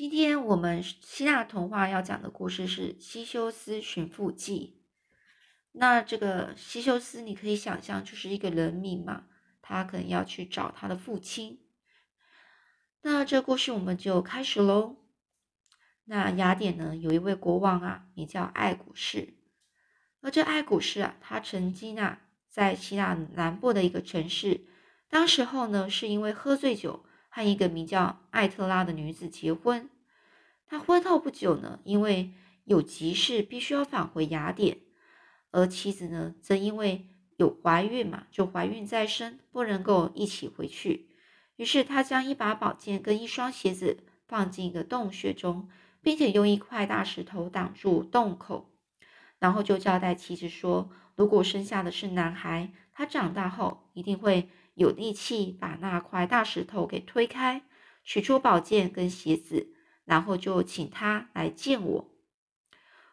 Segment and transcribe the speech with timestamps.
[0.00, 4.80] 今天我们希腊童话要讲的故事是《西修斯寻父记》。
[5.72, 9.26] 那这个西修斯，你可以想象就是一个人名嘛，
[9.60, 11.60] 他可能要去找他的父亲。
[13.02, 14.96] 那这故事我们就开始喽。
[16.04, 19.34] 那雅典呢，有一位国王啊，名叫爱古士。
[20.22, 24.62] 而这爱古士啊，他曾经啊，在希腊南部的一个城市，
[25.10, 29.88] 当时候呢，是因为喝醉酒和一个名叫艾特拉的女子结婚。
[30.66, 32.32] 他婚后不久呢，因为
[32.64, 34.78] 有急事必须要返回雅典，
[35.50, 41.08] 而妻子呢，则因为有怀孕嘛，就怀孕在身，不能够一起回去。
[41.56, 45.68] 于是他将一把宝剑跟一双鞋子放进一个洞穴中，
[46.00, 48.70] 并且用一块大石头挡住洞口。
[49.38, 57.62] 然后就交代妻子说：“如果生下的是男孩，他长大后一定会有力气把那块大石头给推开，
[58.02, 59.74] 取出宝剑跟鞋子，
[60.04, 62.10] 然后就请他来见我。”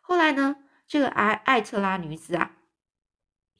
[0.00, 2.56] 后来呢，这个艾艾特拉女子啊，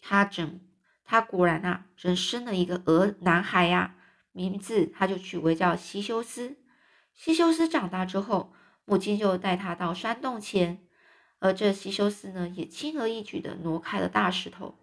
[0.00, 0.60] 她真，
[1.04, 3.96] 她果然啊，真生了一个儿男孩呀，
[4.32, 6.58] 名字他就取为叫西修斯。
[7.12, 8.52] 西修斯长大之后，
[8.84, 10.86] 母亲就带他到山洞前。
[11.38, 14.78] 而这西修斯呢，也轻而易举的挪开了大石头。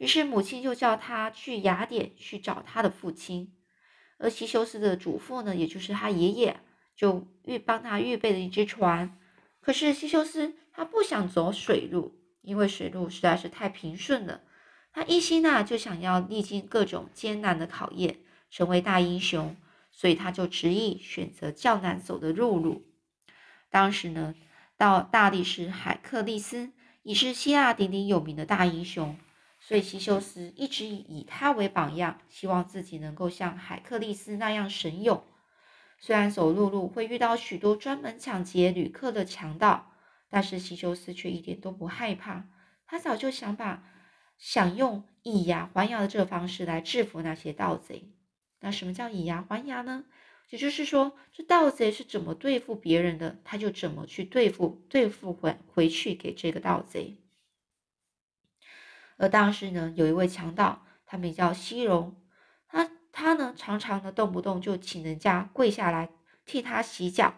[0.00, 3.52] 于是母亲就叫他去雅典去找他的父亲。
[4.16, 6.56] 而西修斯的祖父呢，也就是他爷爷，
[6.96, 9.18] 就预帮他预备了一只船。
[9.60, 14.40] 可是西修斯他不想走水路，因为水路实在是太平顺了。
[14.90, 19.54] 他一心呢，就想要历经各种艰难的考验，成为大英雄，
[19.90, 22.86] 所以他就执意选择较难走的陆路。
[23.68, 24.34] 当时呢。
[24.80, 29.14] 到大力士海克利斯，已是希腊鼎鼎有名的大英雄，
[29.70, 35.22] 所以西修斯一直以他为榜样，希望自己能够像海克利斯那样神勇。
[35.96, 39.92] 虽然走陆路会遇到许多专门抢劫旅客的强盗，
[40.28, 42.48] 但是西修斯却一点都不害怕。
[42.84, 43.84] 他早就想把
[44.38, 48.10] 想用以牙还牙的这个方式来制服那些盗贼。
[48.58, 50.06] 那什么叫以牙还牙呢？
[50.48, 57.18] 也就是说，这盗贼是怎么对付别人的，他就怎么去对付对付回回去给这个盗贼。
[59.20, 62.16] 而当时呢，有一位强盗，他名叫西戎，
[62.66, 66.08] 他他呢常常的动不动就请人家跪下来
[66.46, 67.34] 替他洗脚，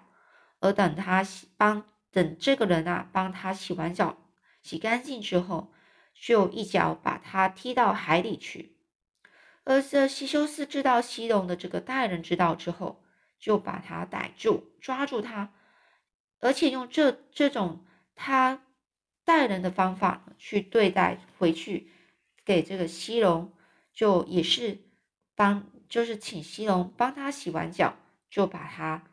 [0.61, 4.17] 而等他洗帮等这个人啊帮他洗完脚
[4.63, 5.73] 洗干净之后，
[6.15, 8.77] 就一脚把他踢到海里去。
[9.65, 13.03] 而这西修斯知道西戎的这个待人之道之后，
[13.41, 15.53] 就把他逮住，抓住他，
[16.39, 18.63] 而且用这这种他
[19.33, 21.91] 待人的方法去对待回去，
[22.45, 23.51] 给这个西龙，
[23.95, 24.79] 就也是
[25.35, 27.97] 帮，就是请西龙帮他洗完脚，
[28.29, 29.05] 就把他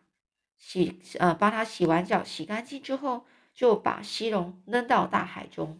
[0.58, 5.80] 洗呃帮他洗完脚洗干净之后，就把西龙扔到大海中。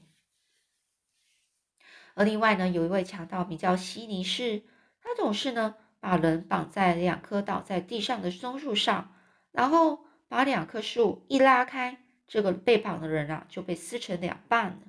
[2.14, 4.64] 而另外呢，有一位强盗名叫西尼士，
[5.02, 9.14] 他总是呢把人绑在两棵倒在地上的松树上，
[9.52, 14.80] 然后把两棵树一拉开，这个被绑的人啊就被撕成两半了。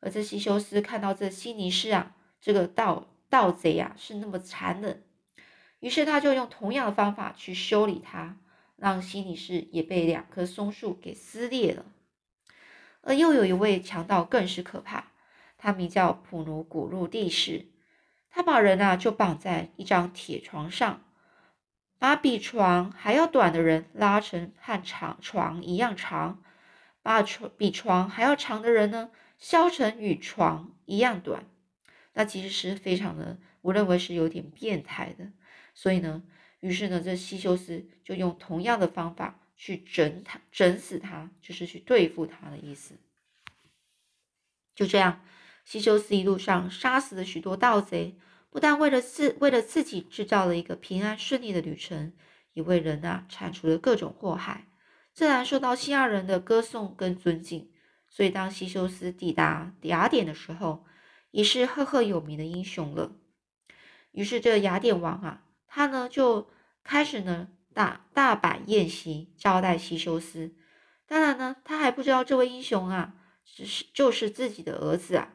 [0.00, 5.04] 而这西修斯看到这西尼士啊，这个盗盗贼啊是那么残忍，
[5.80, 8.36] 于是他就用同样的方法去修理他，
[8.76, 11.86] 让西尼士也被两棵松树给撕裂了。
[13.00, 15.12] 而又有一位强盗更是可怕。
[15.56, 17.66] 他名叫普努古路地士，
[18.30, 21.02] 他把人啊就绑在一张铁床上，
[21.98, 26.40] 把比床还要短的人拉成和长床一样长，
[27.08, 31.46] 把床比床还要长的人呢削成与床一样短。
[32.12, 35.32] 那其实是非常的，我认为是有点变态的。
[35.72, 36.22] 所以呢，
[36.60, 42.96] 于是呢，这西修斯就用同样的方法去整他，整死他，就是去对付他的意思。
[44.74, 45.24] 就这样。
[45.64, 48.18] 西修斯一路上杀死了许多盗贼，
[48.50, 52.12] 不但为了自为了自己制造了一个平安顺利的旅程，
[52.52, 54.66] 也为人啊铲除了各种祸害，
[55.18, 57.72] 自然受到希腊人的歌颂跟尊敬。
[58.08, 60.86] 所以，当西修斯抵达雅典的时候，
[61.32, 63.10] 已是赫赫有名的英雄了。
[64.12, 66.48] 于是，这雅典王啊，他呢就
[66.84, 70.54] 开始呢大大摆宴席招待西修斯。
[71.04, 73.14] 当然呢，他还不知道这位英雄啊，
[73.44, 75.34] 只是就是自己的儿子啊。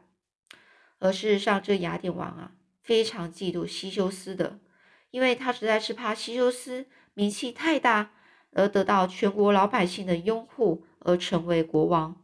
[1.00, 4.62] 而事实上，这雅典王啊，非常嫉妒西修斯的，
[5.12, 8.14] 因为他实在是怕西修斯名气太大，
[8.56, 12.22] 而得到全国老百姓的拥护而成为国王。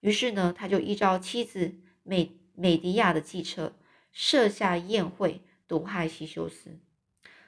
[0.00, 3.74] 于是呢，他就依照妻子美美迪亚的计策，
[4.12, 6.78] 设下宴会毒害西修斯。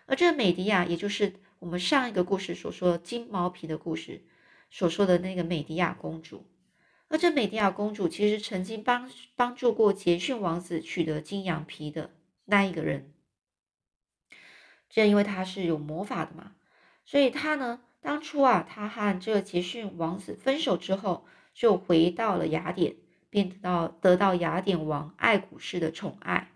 [0.06, 4.24] 而这美迪亚，也就是我们上一个故事所说的金毛皮的故事
[4.70, 6.46] 所说的那个美迪亚公主。
[7.08, 12.10] 而这美迪亚公主其实曾经帮帮助过杰逊王子取得金羊皮的
[12.46, 13.12] 那一个人。
[14.88, 16.52] 正因为她是有魔法的嘛，
[17.04, 22.96] 所以她呢，当初啊，她和这个杰逊王子分手之后，就回到了雅典，
[23.30, 26.52] 并得到得到雅典王爱古士的宠爱。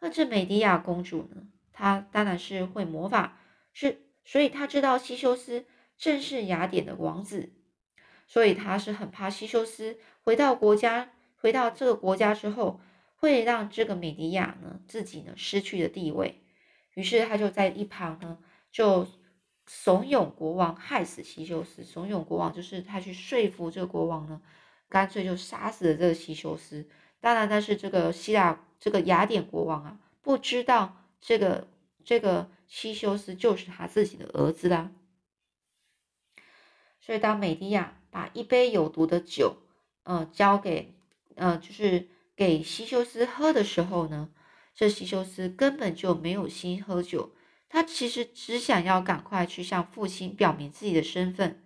[0.00, 3.40] 那这美迪亚公主呢，她当然是会魔法，
[3.72, 5.66] 是所以她知道西修斯
[5.96, 7.52] 正是雅典的王子。
[8.26, 12.80] 所以她是很怕西修斯回到国家，回到这个国家之后，
[13.16, 16.42] 会让这个美迪亚呢自己呢失去了地位。
[16.94, 18.38] 于是他就在一旁呢，
[18.72, 19.06] 就
[19.68, 21.84] 怂恿国王害死西修斯。
[21.84, 24.42] 怂恿国王就是他去说服这个国王呢，
[24.88, 26.88] 干脆就杀死了这个西修斯。
[27.20, 31.68] 当然，但是这个希腊这个雅典国王啊，不知道这个
[32.04, 34.90] 这个西修斯就是他自己的儿子啦。
[37.00, 37.94] 所以当美迪亚。
[38.10, 39.58] 把一杯有毒的酒，
[40.04, 40.94] 呃，交给，
[41.34, 44.30] 呃，就是给西修斯喝的时候呢，
[44.74, 47.32] 这西修斯根本就没有心喝酒，
[47.68, 51.62] 他其实只想要赶快去向父亲表明自己的身份，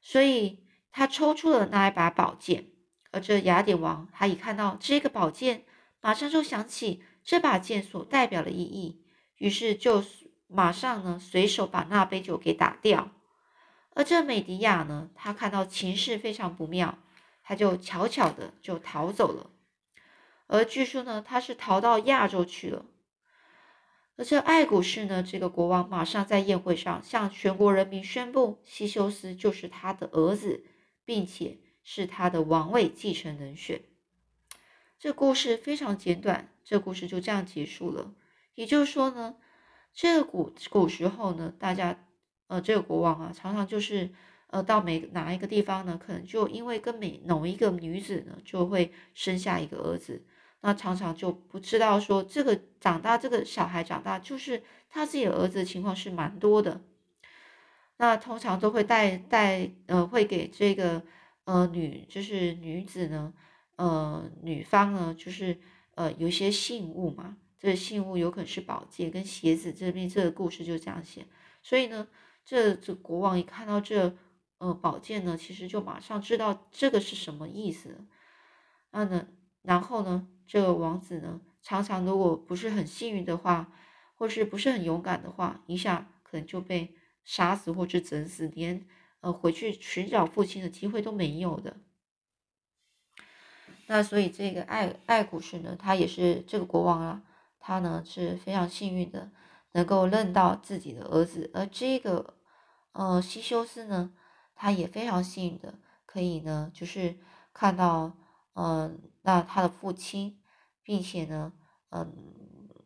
[0.00, 2.66] 所以他抽出了那一把宝剑，
[3.10, 5.64] 而这雅典王他一看到这个宝剑，
[6.00, 9.02] 马上就想起这把剑所代表的意义，
[9.38, 10.04] 于是就
[10.46, 13.10] 马上呢随手把那杯酒给打掉。
[13.94, 16.98] 而这美迪亚呢，他看到情势非常不妙，
[17.42, 19.50] 他就悄悄的就逃走了。
[20.46, 22.84] 而据说呢，他是逃到亚洲去了。
[24.16, 30.64] 而这爱古士呢，这个国王马上在宴会上向全国人民宣布，西修斯就是他的儿子，
[31.04, 33.82] 并且是他的王位继承人选。
[34.98, 38.14] 这故事非常简短，这故事就这样结束了。
[38.54, 39.36] 也就是说呢，
[39.92, 42.06] 这个古古时候呢，大家。
[42.46, 44.10] 呃，这个国王啊，常常就是，
[44.48, 50.22] 呃，到每哪一个地方呢，可能就因为跟每某一个女子呢，就会生下一个儿子，
[50.64, 56.80] 那常常就不知道说这个长大，这个小孩长大就是他自己的儿子的，情况是蛮多的。
[57.98, 61.02] 那通常都会带带，呃，会给这个
[61.44, 63.34] 呃女，就是女子呢，
[63.76, 65.60] 呃，女方呢，就是
[65.96, 71.26] 呃有一些信物嘛，这个信物有可能是宝剑跟鞋子，这边这个故事就这样写，
[71.62, 72.08] 所以呢。
[72.46, 74.14] 这这国王一看到这
[74.58, 78.06] 呃宝剑呢，其实就马上知道这个是什么意思。
[78.90, 79.28] 那呢，
[79.62, 83.72] 然后呢，这个王子呢，常常如果不是很幸运的话，
[84.14, 86.94] 或是不是很勇敢的话，一下可能就被
[87.24, 88.86] 杀死或者整死，连
[89.20, 91.76] 呃回去寻找父亲的机会都没有的。
[93.86, 97.22] 那所以这个爱爱古士呢，他也是这个国王啊，
[97.58, 99.30] 他呢是非常幸运的。
[99.76, 102.36] 能够认到自己的儿子，而这个，
[102.92, 104.12] 呃，西修斯呢，
[104.54, 105.74] 他也非常幸运的，
[106.06, 107.16] 可以呢，就是
[107.52, 108.16] 看到，
[108.52, 110.40] 嗯，那他的父亲，
[110.84, 111.52] 并且呢，
[111.90, 112.12] 嗯，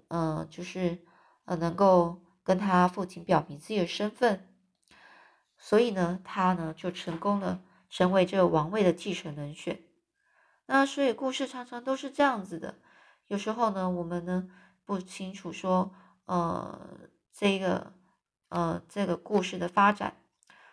[0.08, 1.04] 嗯，就是，
[1.44, 4.48] 呃，能够跟他父亲表明自己的身份，
[5.58, 9.82] 所以呢，他呢就成功了，成为这个王位的继承人选。
[10.64, 12.78] 那所以故事常常都是这样子的，
[13.26, 14.48] 有时候呢，我们呢
[14.84, 15.94] 不清楚说。
[16.28, 17.94] 呃，这个
[18.50, 20.18] 呃，这个故事的发展，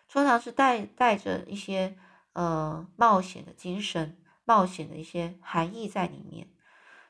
[0.09, 1.97] 通常是带带着一些
[2.33, 6.47] 呃冒险的精神、冒险的一些含义在里面。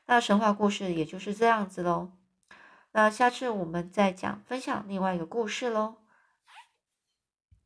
[0.06, 2.12] 那神话故事也就是这样子喽。
[2.92, 5.96] 那下次我们再讲分享另外一个故事喽。